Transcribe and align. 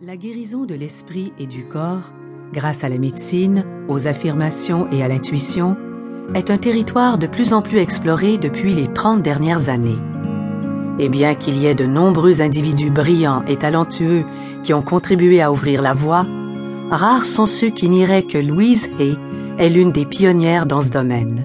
La 0.00 0.16
guérison 0.16 0.64
de 0.64 0.76
l'esprit 0.76 1.32
et 1.40 1.46
du 1.46 1.64
corps, 1.64 2.12
grâce 2.52 2.84
à 2.84 2.88
la 2.88 2.98
médecine, 2.98 3.64
aux 3.88 4.06
affirmations 4.06 4.88
et 4.92 5.02
à 5.02 5.08
l'intuition, 5.08 5.76
est 6.36 6.52
un 6.52 6.56
territoire 6.56 7.18
de 7.18 7.26
plus 7.26 7.52
en 7.52 7.62
plus 7.62 7.78
exploré 7.78 8.38
depuis 8.38 8.74
les 8.74 8.86
30 8.86 9.22
dernières 9.22 9.68
années. 9.68 9.98
Et 11.00 11.08
bien 11.08 11.34
qu'il 11.34 11.58
y 11.58 11.66
ait 11.66 11.74
de 11.74 11.84
nombreux 11.84 12.40
individus 12.42 12.90
brillants 12.92 13.44
et 13.46 13.56
talentueux 13.56 14.22
qui 14.62 14.72
ont 14.72 14.82
contribué 14.82 15.42
à 15.42 15.50
ouvrir 15.50 15.82
la 15.82 15.94
voie, 15.94 16.24
rares 16.92 17.24
sont 17.24 17.46
ceux 17.46 17.70
qui 17.70 17.88
nieraient 17.88 18.22
que 18.22 18.38
Louise 18.38 18.92
Hay 19.00 19.16
est 19.58 19.68
l'une 19.68 19.90
des 19.90 20.06
pionnières 20.06 20.66
dans 20.66 20.80
ce 20.80 20.90
domaine. 20.90 21.44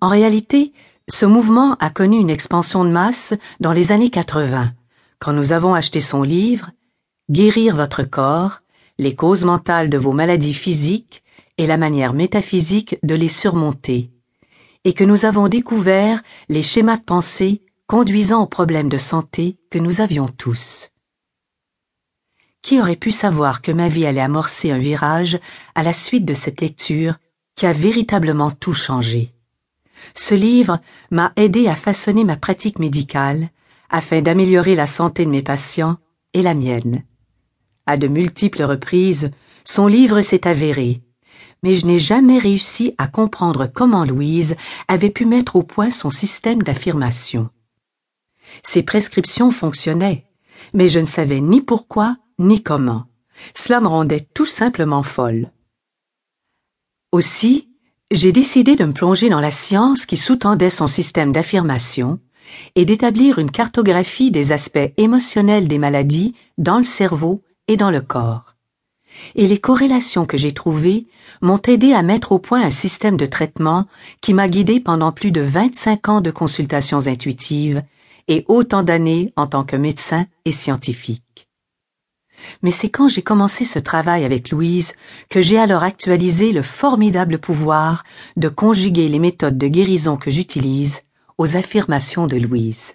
En 0.00 0.08
réalité, 0.08 0.72
ce 1.08 1.26
mouvement 1.26 1.76
a 1.80 1.90
connu 1.90 2.18
une 2.18 2.30
expansion 2.30 2.84
de 2.84 2.90
masse 2.90 3.34
dans 3.60 3.72
les 3.72 3.92
années 3.92 4.10
80, 4.10 4.72
quand 5.18 5.32
nous 5.32 5.52
avons 5.52 5.74
acheté 5.74 6.00
son 6.00 6.22
livre 6.22 6.70
Guérir 7.30 7.76
votre 7.76 8.02
corps, 8.02 8.60
les 8.98 9.14
causes 9.14 9.44
mentales 9.44 9.90
de 9.90 9.98
vos 9.98 10.12
maladies 10.12 10.54
physiques 10.54 11.22
et 11.58 11.66
la 11.66 11.76
manière 11.76 12.12
métaphysique 12.12 12.98
de 13.02 13.14
les 13.14 13.28
surmonter, 13.28 14.10
et 14.84 14.92
que 14.92 15.04
nous 15.04 15.24
avons 15.24 15.48
découvert 15.48 16.22
les 16.48 16.62
schémas 16.62 16.98
de 16.98 17.02
pensée 17.02 17.62
conduisant 17.86 18.42
aux 18.42 18.46
problèmes 18.46 18.88
de 18.88 18.98
santé 18.98 19.56
que 19.70 19.78
nous 19.78 20.00
avions 20.00 20.28
tous. 20.28 20.90
Qui 22.62 22.80
aurait 22.80 22.96
pu 22.96 23.10
savoir 23.10 23.60
que 23.60 23.72
ma 23.72 23.88
vie 23.88 24.06
allait 24.06 24.20
amorcer 24.20 24.70
un 24.70 24.78
virage 24.78 25.38
à 25.74 25.82
la 25.82 25.92
suite 25.92 26.24
de 26.24 26.34
cette 26.34 26.62
lecture 26.62 27.16
qui 27.56 27.66
a 27.66 27.74
véritablement 27.74 28.50
tout 28.50 28.72
changé? 28.72 29.34
Ce 30.14 30.34
livre 30.34 30.80
m'a 31.10 31.32
aidé 31.36 31.68
à 31.68 31.74
façonner 31.74 32.24
ma 32.24 32.36
pratique 32.36 32.78
médicale 32.78 33.50
afin 33.90 34.22
d'améliorer 34.22 34.74
la 34.74 34.86
santé 34.86 35.24
de 35.24 35.30
mes 35.30 35.42
patients 35.42 35.96
et 36.32 36.42
la 36.42 36.54
mienne. 36.54 37.04
À 37.86 37.96
de 37.96 38.08
multiples 38.08 38.62
reprises, 38.62 39.30
son 39.64 39.86
livre 39.86 40.20
s'est 40.20 40.46
avéré, 40.46 41.02
mais 41.62 41.74
je 41.74 41.86
n'ai 41.86 41.98
jamais 41.98 42.38
réussi 42.38 42.94
à 42.98 43.06
comprendre 43.06 43.66
comment 43.66 44.04
Louise 44.04 44.56
avait 44.88 45.10
pu 45.10 45.24
mettre 45.24 45.56
au 45.56 45.62
point 45.62 45.90
son 45.90 46.10
système 46.10 46.62
d'affirmation. 46.62 47.50
Ses 48.62 48.82
prescriptions 48.82 49.50
fonctionnaient, 49.50 50.26
mais 50.72 50.88
je 50.88 50.98
ne 50.98 51.06
savais 51.06 51.40
ni 51.40 51.60
pourquoi 51.60 52.16
ni 52.38 52.62
comment. 52.62 53.04
Cela 53.54 53.80
me 53.80 53.88
rendait 53.88 54.28
tout 54.34 54.46
simplement 54.46 55.02
folle. 55.02 55.50
Aussi, 57.12 57.70
j'ai 58.14 58.30
décidé 58.30 58.76
de 58.76 58.84
me 58.84 58.92
plonger 58.92 59.28
dans 59.28 59.40
la 59.40 59.50
science 59.50 60.06
qui 60.06 60.16
sous-tendait 60.16 60.70
son 60.70 60.86
système 60.86 61.32
d'affirmation 61.32 62.20
et 62.76 62.84
d'établir 62.84 63.38
une 63.38 63.50
cartographie 63.50 64.30
des 64.30 64.52
aspects 64.52 64.92
émotionnels 64.96 65.66
des 65.66 65.78
maladies 65.78 66.34
dans 66.56 66.78
le 66.78 66.84
cerveau 66.84 67.42
et 67.66 67.76
dans 67.76 67.90
le 67.90 68.00
corps. 68.00 68.54
Et 69.34 69.46
les 69.46 69.58
corrélations 69.58 70.26
que 70.26 70.36
j'ai 70.36 70.52
trouvées 70.52 71.06
m'ont 71.40 71.60
aidé 71.66 71.92
à 71.92 72.02
mettre 72.02 72.32
au 72.32 72.38
point 72.38 72.62
un 72.62 72.70
système 72.70 73.16
de 73.16 73.26
traitement 73.26 73.86
qui 74.20 74.32
m'a 74.32 74.48
guidé 74.48 74.80
pendant 74.80 75.12
plus 75.12 75.32
de 75.32 75.40
25 75.40 76.08
ans 76.08 76.20
de 76.20 76.30
consultations 76.30 77.06
intuitives 77.06 77.82
et 78.28 78.44
autant 78.48 78.82
d'années 78.82 79.32
en 79.36 79.46
tant 79.46 79.64
que 79.64 79.76
médecin 79.76 80.26
et 80.44 80.52
scientifique. 80.52 81.33
Mais 82.62 82.70
c'est 82.70 82.90
quand 82.90 83.08
j'ai 83.08 83.22
commencé 83.22 83.64
ce 83.64 83.78
travail 83.78 84.24
avec 84.24 84.50
Louise 84.50 84.94
que 85.28 85.42
j'ai 85.42 85.58
alors 85.58 85.82
actualisé 85.82 86.52
le 86.52 86.62
formidable 86.62 87.38
pouvoir 87.38 88.04
de 88.36 88.48
conjuguer 88.48 89.08
les 89.08 89.18
méthodes 89.18 89.58
de 89.58 89.68
guérison 89.68 90.16
que 90.16 90.30
j'utilise 90.30 91.02
aux 91.38 91.56
affirmations 91.56 92.26
de 92.26 92.36
Louise. 92.36 92.94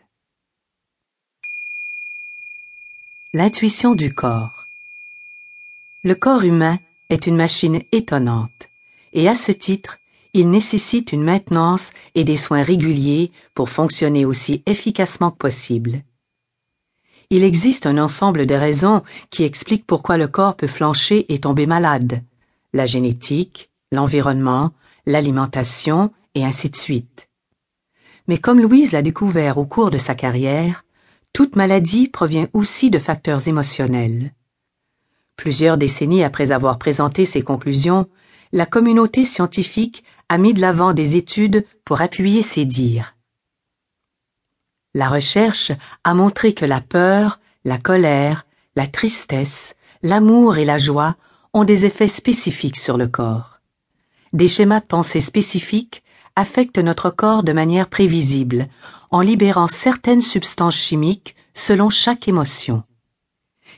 L'intuition 3.34 3.96
du 3.96 4.14
corps. 4.14 4.66
Le 6.04 6.16
corps 6.16 6.44
humain 6.44 6.80
est 7.10 7.28
une 7.28 7.36
machine 7.36 7.82
étonnante, 7.92 8.70
et 9.14 9.28
à 9.28 9.36
ce 9.36 9.52
titre, 9.52 10.00
il 10.34 10.50
nécessite 10.50 11.12
une 11.12 11.24
maintenance 11.24 11.92
et 12.16 12.24
des 12.24 12.38
soins 12.38 12.64
réguliers 12.64 13.32
pour 13.54 13.70
fonctionner 13.70 14.26
aussi 14.26 14.64
efficacement 14.66 15.32
que 15.32 15.38
possible. 15.38 16.04
Il 17.32 17.44
existe 17.44 17.86
un 17.86 18.00
ensemble 18.00 18.48
de 18.48 18.56
raisons 18.56 19.04
qui 19.30 19.44
expliquent 19.44 19.86
pourquoi 19.86 20.18
le 20.18 20.28
corps 20.28 20.56
peut 20.56 20.68
flancher 20.68 21.32
et 21.32 21.40
tomber 21.40 21.68
malade. 21.68 22.24
La 22.74 22.88
génétique, 22.88 23.70
l'environnement, 23.92 24.72
l'alimentation, 25.06 26.12
et 26.34 26.44
ainsi 26.44 26.70
de 26.70 26.76
suite. 26.76 27.28
Mais 28.28 28.40
comme 28.40 28.60
Louise 28.60 28.94
l'a 28.94 29.04
découvert 29.04 29.60
au 29.60 29.66
cours 29.66 29.92
de 29.92 29.98
sa 30.00 30.16
carrière, 30.16 30.86
toute 31.32 31.56
maladie 31.56 32.08
provient 32.08 32.48
aussi 32.54 32.90
de 32.90 33.00
facteurs 33.00 33.48
émotionnels. 33.48 34.34
Plusieurs 35.36 35.78
décennies 35.78 36.24
après 36.24 36.52
avoir 36.52 36.80
présenté 36.80 37.26
ses 37.26 37.44
conclusions, 37.44 38.10
la 38.52 38.66
communauté 38.66 39.24
scientifique 39.24 40.04
a 40.30 40.40
mis 40.40 40.56
de 40.56 40.62
l'avant 40.62 40.94
des 40.94 41.16
études 41.16 41.66
pour 41.86 42.02
appuyer 42.02 42.42
ses 42.42 42.66
dires. 42.66 43.16
La 44.94 45.08
recherche 45.08 45.72
a 46.04 46.14
montré 46.14 46.54
que 46.54 46.66
la 46.66 46.82
peur, 46.82 47.40
la 47.64 47.78
colère, 47.78 48.46
la 48.76 48.88
tristesse, 48.88 49.76
l'amour 50.02 50.58
et 50.58 50.66
la 50.66 50.78
joie 50.78 51.16
ont 51.54 51.64
des 51.64 51.86
effets 51.86 52.08
spécifiques 52.08 52.78
sur 52.78 52.98
le 52.98 53.08
corps. 53.08 53.60
Des 54.34 54.48
schémas 54.48 54.80
de 54.80 54.86
pensée 54.86 55.22
spécifiques 55.22 56.04
affectent 56.36 56.80
notre 56.80 57.10
corps 57.10 57.44
de 57.44 57.54
manière 57.54 57.88
prévisible, 57.88 58.68
en 59.12 59.22
libérant 59.22 59.68
certaines 59.68 60.22
substances 60.22 60.76
chimiques 60.76 61.36
selon 61.54 61.90
chaque 61.90 62.28
émotion. 62.28 62.84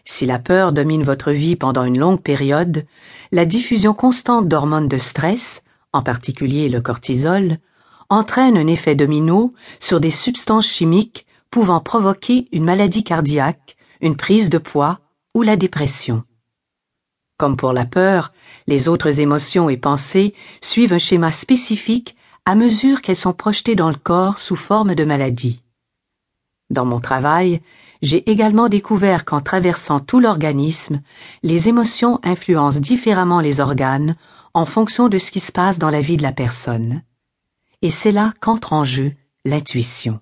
Si 0.05 0.25
la 0.25 0.39
peur 0.39 0.71
domine 0.71 1.03
votre 1.03 1.31
vie 1.31 1.55
pendant 1.55 1.83
une 1.83 1.99
longue 1.99 2.21
période, 2.21 2.85
la 3.31 3.45
diffusion 3.45 3.93
constante 3.93 4.47
d'hormones 4.47 4.87
de 4.87 4.97
stress, 4.97 5.63
en 5.93 6.03
particulier 6.03 6.69
le 6.69 6.81
cortisol, 6.81 7.57
entraîne 8.11 8.57
un 8.57 8.67
effet 8.67 8.93
domino 8.93 9.53
sur 9.79 10.01
des 10.01 10.11
substances 10.11 10.67
chimiques 10.67 11.25
pouvant 11.49 11.79
provoquer 11.79 12.49
une 12.51 12.65
maladie 12.65 13.05
cardiaque, 13.05 13.77
une 14.01 14.17
prise 14.17 14.49
de 14.49 14.57
poids 14.57 14.99
ou 15.33 15.43
la 15.43 15.55
dépression. 15.55 16.23
Comme 17.37 17.55
pour 17.55 17.71
la 17.71 17.85
peur, 17.85 18.33
les 18.67 18.89
autres 18.89 19.21
émotions 19.21 19.69
et 19.69 19.77
pensées 19.77 20.33
suivent 20.61 20.93
un 20.93 20.99
schéma 20.99 21.31
spécifique 21.31 22.17
à 22.45 22.55
mesure 22.55 23.01
qu'elles 23.01 23.15
sont 23.15 23.33
projetées 23.33 23.75
dans 23.75 23.89
le 23.89 23.95
corps 23.95 24.39
sous 24.39 24.57
forme 24.57 24.93
de 24.93 25.05
maladie. 25.05 25.61
Dans 26.69 26.85
mon 26.85 26.99
travail, 26.99 27.61
j'ai 28.01 28.29
également 28.29 28.67
découvert 28.67 29.23
qu'en 29.23 29.39
traversant 29.39 30.01
tout 30.01 30.19
l'organisme, 30.19 31.01
les 31.43 31.69
émotions 31.69 32.19
influencent 32.23 32.79
différemment 32.79 33.39
les 33.39 33.61
organes 33.61 34.17
en 34.53 34.65
fonction 34.65 35.07
de 35.07 35.17
ce 35.17 35.31
qui 35.31 35.39
se 35.39 35.51
passe 35.51 35.79
dans 35.79 35.89
la 35.89 36.01
vie 36.01 36.17
de 36.17 36.23
la 36.23 36.33
personne 36.33 37.03
et 37.81 37.91
c'est 37.91 38.11
là 38.11 38.33
qu'entre 38.39 38.73
en 38.73 38.83
jeu 38.83 39.13
l'intuition. 39.45 40.19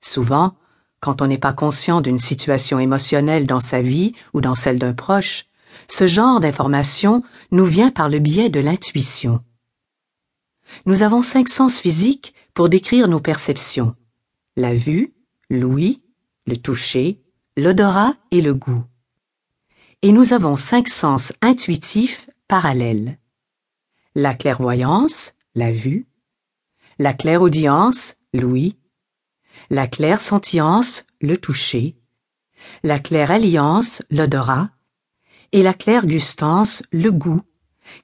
Souvent, 0.00 0.56
quand 1.00 1.22
on 1.22 1.26
n'est 1.26 1.38
pas 1.38 1.52
conscient 1.52 2.00
d'une 2.00 2.18
situation 2.18 2.78
émotionnelle 2.78 3.46
dans 3.46 3.60
sa 3.60 3.80
vie 3.82 4.14
ou 4.34 4.40
dans 4.40 4.54
celle 4.54 4.78
d'un 4.78 4.94
proche, 4.94 5.46
ce 5.88 6.06
genre 6.06 6.40
d'information 6.40 7.22
nous 7.52 7.66
vient 7.66 7.90
par 7.90 8.08
le 8.08 8.18
biais 8.18 8.50
de 8.50 8.60
l'intuition. 8.60 9.42
Nous 10.86 11.02
avons 11.02 11.22
cinq 11.22 11.48
sens 11.48 11.78
physiques 11.78 12.34
pour 12.54 12.68
décrire 12.68 13.08
nos 13.08 13.20
perceptions. 13.20 13.94
La 14.56 14.74
vue, 14.74 15.14
l'ouïe, 15.50 16.02
le 16.46 16.56
toucher, 16.56 17.22
l'odorat 17.56 18.14
et 18.30 18.40
le 18.40 18.54
goût. 18.54 18.82
Et 20.02 20.12
nous 20.12 20.32
avons 20.32 20.56
cinq 20.56 20.88
sens 20.88 21.32
intuitifs 21.42 22.28
parallèles. 22.48 23.18
La 24.14 24.34
clairvoyance, 24.34 25.34
la 25.54 25.70
vue, 25.70 26.07
la 26.98 27.14
claire-audience, 27.14 28.16
l'ouïe, 28.32 28.76
la 29.70 29.86
claire-sentience, 29.86 31.04
le 31.20 31.36
toucher, 31.36 31.96
la 32.82 32.98
claire-alliance, 32.98 34.02
l'odorat, 34.10 34.70
et 35.52 35.62
la 35.62 35.74
claire-gustance, 35.74 36.82
le 36.92 37.10
goût, 37.10 37.40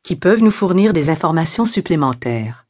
qui 0.03 0.17
peuvent 0.17 0.43
nous 0.43 0.51
fournir 0.51 0.93
des 0.93 1.11
informations 1.11 1.67
supplémentaires. 1.67 2.67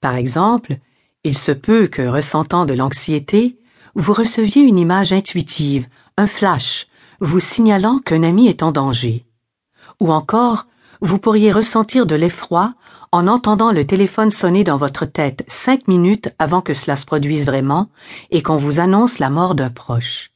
Par 0.00 0.16
exemple, 0.16 0.78
il 1.22 1.38
se 1.38 1.52
peut 1.52 1.86
que, 1.86 2.02
ressentant 2.02 2.66
de 2.66 2.74
l'anxiété, 2.74 3.58
vous 3.94 4.12
receviez 4.12 4.62
une 4.62 4.78
image 4.78 5.12
intuitive, 5.12 5.86
un 6.16 6.26
flash, 6.26 6.88
vous 7.20 7.40
signalant 7.40 8.00
qu'un 8.00 8.22
ami 8.22 8.48
est 8.48 8.62
en 8.62 8.72
danger. 8.72 9.24
Ou 10.00 10.12
encore, 10.12 10.66
vous 11.00 11.18
pourriez 11.18 11.52
ressentir 11.52 12.06
de 12.06 12.14
l'effroi 12.14 12.74
en 13.12 13.26
entendant 13.26 13.72
le 13.72 13.86
téléphone 13.86 14.30
sonner 14.30 14.64
dans 14.64 14.76
votre 14.76 15.04
tête 15.04 15.44
cinq 15.48 15.88
minutes 15.88 16.30
avant 16.38 16.60
que 16.60 16.74
cela 16.74 16.96
se 16.96 17.06
produise 17.06 17.46
vraiment 17.46 17.88
et 18.30 18.42
qu'on 18.42 18.56
vous 18.56 18.80
annonce 18.80 19.18
la 19.18 19.30
mort 19.30 19.54
d'un 19.54 19.70
proche. 19.70 20.32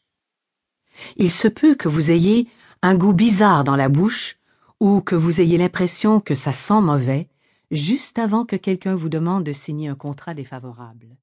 Il 1.17 1.31
se 1.31 1.49
peut 1.49 1.75
que 1.75 1.89
vous 1.89 2.11
ayez 2.11 2.49
un 2.83 2.95
goût 2.95 3.13
bizarre 3.13 3.65
dans 3.65 3.77
la 3.77 3.89
bouche 3.89 4.37
ou 4.81 5.01
que 5.01 5.15
vous 5.15 5.41
ayez 5.41 5.59
l'impression 5.59 6.21
que 6.21 6.35
ça 6.35 6.53
sent 6.53 6.81
mauvais 6.81 7.29
juste 7.71 8.19
avant 8.19 8.45
que 8.45 8.57
quelqu'un 8.57 8.95
vous 8.95 9.09
demande 9.09 9.45
de 9.45 9.53
signer 9.53 9.89
un 9.89 9.95
contrat 9.95 10.35
défavorable. 10.35 11.17